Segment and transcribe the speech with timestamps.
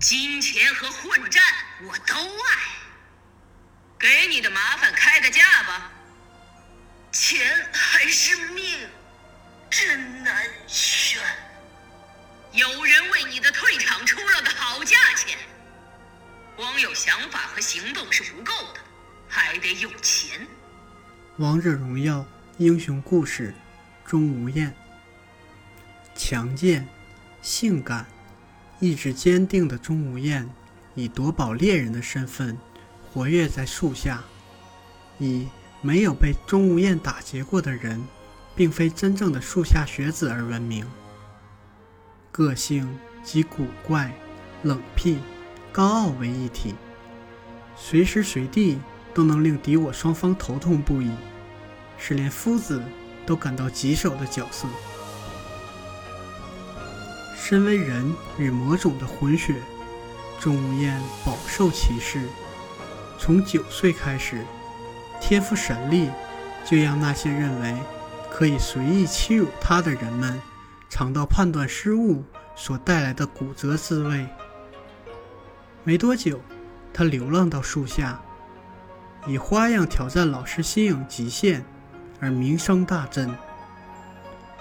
[0.00, 1.42] 金钱和混战
[1.82, 2.58] 我都爱。
[3.98, 5.90] 给你的麻烦开个价吧。
[7.10, 8.88] 钱还是命，
[9.68, 11.20] 真难选。
[12.52, 15.36] 有人为你的退场出了个好价钱。
[16.54, 18.80] 光有想法和行动是不够的，
[19.28, 20.46] 还得有钱。
[21.38, 22.24] 王者荣耀
[22.58, 23.54] 英雄故事，
[24.04, 24.74] 钟无艳。
[26.14, 26.86] 强健、
[27.42, 28.06] 性感、
[28.80, 30.48] 意志坚定的钟无艳，
[30.94, 32.56] 以夺宝猎人的身份。
[33.12, 34.22] 活跃在树下，
[35.18, 35.48] 以
[35.80, 38.04] 没有被钟无艳打劫过的人，
[38.54, 40.86] 并非真正的树下学子而闻名。
[42.30, 42.88] 个性
[43.24, 44.12] 及古怪、
[44.62, 45.18] 冷僻、
[45.72, 46.74] 高傲为一体，
[47.76, 48.78] 随时随地
[49.14, 51.10] 都能令敌我双方头痛不已，
[51.96, 52.80] 是连夫子
[53.26, 54.68] 都感到棘手的角色。
[57.48, 59.54] 身为人与魔种的混血，
[60.38, 62.20] 钟无艳饱受歧视。
[63.18, 64.44] 从九岁开始，
[65.18, 66.10] 天赋神力
[66.62, 67.74] 就让那些认为
[68.30, 70.38] 可以随意欺辱他的人们
[70.90, 72.22] 尝到判断失误
[72.54, 74.26] 所带来的骨折滋味。
[75.84, 76.38] 没多久，
[76.92, 78.20] 他流浪到树下，
[79.26, 81.64] 以花样挑战老师新颖极限
[82.20, 83.34] 而名声大振。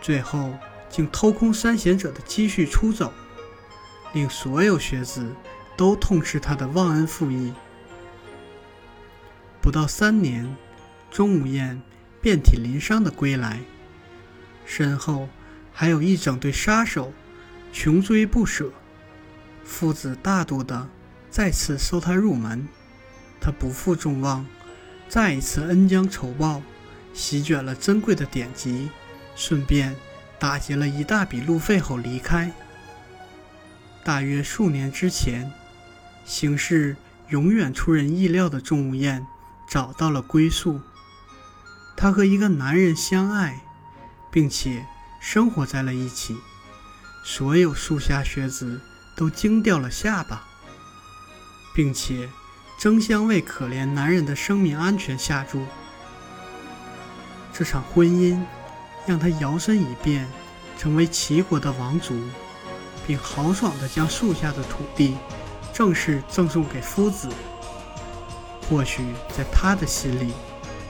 [0.00, 0.50] 最后，
[0.92, 3.12] 竟偷空三贤者的积蓄出走，
[4.12, 5.34] 令所有学子
[5.76, 7.52] 都痛斥他的忘恩负义。
[9.62, 10.54] 不到三年，
[11.10, 11.80] 钟无艳
[12.20, 13.60] 遍体鳞伤的归来，
[14.66, 15.28] 身后
[15.72, 17.12] 还有一整队杀手
[17.72, 18.70] 穷追不舍。
[19.64, 20.88] 父子大度的
[21.30, 22.68] 再次收他入门，
[23.40, 24.44] 他不负众望，
[25.08, 26.60] 再一次恩将仇报，
[27.14, 28.90] 席卷了珍贵的典籍，
[29.34, 29.96] 顺便
[30.42, 32.50] 打劫了一大笔路费后离开。
[34.02, 35.52] 大约数年之前，
[36.24, 36.96] 形势
[37.28, 39.24] 永远出人意料的钟无艳。
[39.68, 40.82] 找到了归宿。
[41.96, 43.62] 她和一个男人相爱，
[44.30, 44.84] 并且
[45.18, 46.36] 生活在了一起。
[47.24, 48.82] 所有树下学子
[49.16, 50.44] 都惊掉了下巴，
[51.74, 52.28] 并且
[52.78, 55.64] 争相为可怜男人的生命安全下注。
[57.50, 58.44] 这场婚姻
[59.06, 60.28] 让他摇身一变，
[60.78, 62.14] 成为齐国的王族，
[63.06, 65.16] 并豪爽地将树下的土地
[65.72, 67.28] 正式赠送给夫子。
[68.68, 69.02] 或许
[69.36, 70.32] 在他的心里，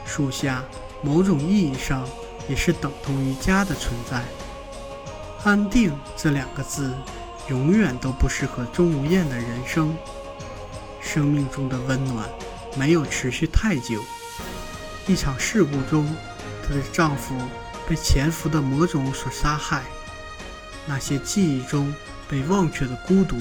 [0.05, 0.63] 树下
[1.03, 2.07] 某种意义上
[2.49, 4.23] 也是等同于家的存在。
[5.43, 6.95] 安定这两个字，
[7.49, 9.97] 永远都不适合钟无艳的人生。
[11.01, 12.29] 生命中的温暖
[12.77, 14.01] 没有持续太久。
[15.09, 16.15] 一场事故中，
[16.63, 17.35] 她的丈夫
[17.93, 19.83] 被潜伏的魔种所杀害。
[20.87, 21.95] 那些记忆中
[22.27, 23.37] 被忘却的孤独，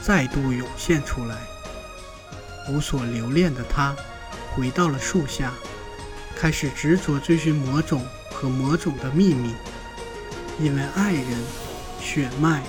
[0.00, 1.36] 再度涌现出来。
[2.70, 3.94] 无所留恋的他，
[4.54, 5.52] 回到了树下，
[6.34, 9.54] 开始执着追寻魔种和魔种的秘密。
[10.58, 11.44] 因为爱人、
[12.00, 12.62] 血脉，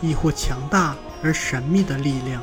[0.00, 2.40] 亦或强大而神秘的力量，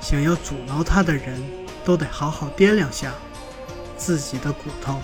[0.00, 1.42] 想要阻挠他的人，
[1.84, 3.12] 都得好好掂量下
[3.96, 5.02] 自己的骨头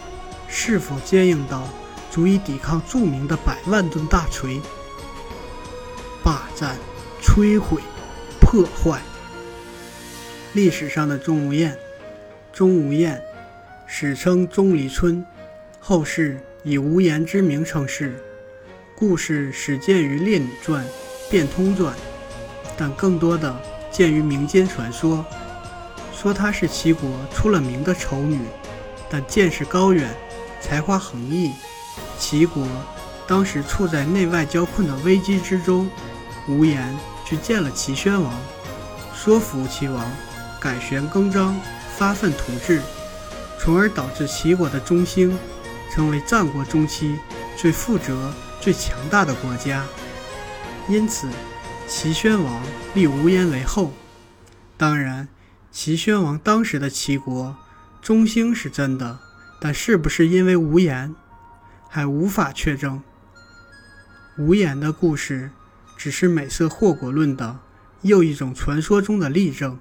[0.50, 1.66] 是否坚硬到
[2.10, 4.60] 足以抵抗著名的百万吨大锤。
[6.22, 6.76] 霸占、
[7.22, 7.80] 摧毁、
[8.40, 9.00] 破坏。
[10.52, 11.78] 历史上的钟无艳，
[12.52, 13.22] 钟无艳，
[13.86, 15.24] 史称钟离春，
[15.78, 18.22] 后世以无言之名称世。
[18.96, 20.84] 故事始见于《列女传》
[21.30, 21.94] 《变通传》，
[22.76, 23.56] 但更多的
[23.90, 25.24] 见于民间传说，
[26.12, 28.40] 说她是齐国出了名的丑女，
[29.08, 30.14] 但见识高远，
[30.60, 31.52] 才华横溢。
[32.18, 32.66] 齐国
[33.26, 35.90] 当时处在内外交困的危机之中，
[36.48, 38.32] 无言去见了齐宣王，
[39.14, 40.04] 说服齐王。
[40.60, 41.58] 改弦更张，
[41.96, 42.82] 发愤图治，
[43.58, 45.34] 从而导致齐国的中兴，
[45.90, 47.18] 成为战国中期
[47.56, 48.14] 最富庶、
[48.60, 49.86] 最强大的国家。
[50.86, 51.30] 因此，
[51.88, 53.90] 齐宣王立无言为后。
[54.76, 55.28] 当然，
[55.72, 57.56] 齐宣王当时的齐国
[58.02, 59.18] 中兴是真的，
[59.60, 61.14] 但是不是因为无言，
[61.88, 63.02] 还无法确证。
[64.38, 65.50] 无言的故事，
[65.96, 67.58] 只是美色祸国论的
[68.00, 69.78] 又一种传说中的例证。